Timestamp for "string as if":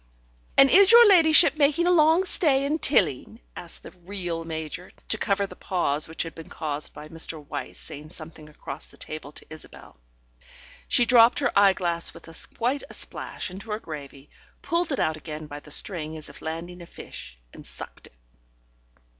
15.69-16.41